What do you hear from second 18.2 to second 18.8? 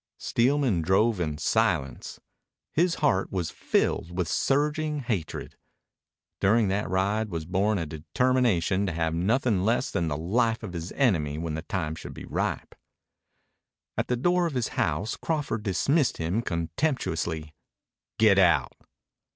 out."